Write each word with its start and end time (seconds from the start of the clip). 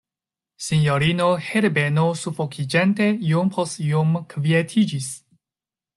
Sinjorino 0.67 1.27
Herbeno 1.49 2.07
sufokiĝante 2.23 3.11
iom 3.33 3.53
post 3.59 3.81
iom 3.91 4.19
kvietiĝis. 4.33 5.15